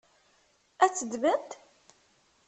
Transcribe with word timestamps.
Ad 0.83 0.91
tt-ddment? 0.91 1.51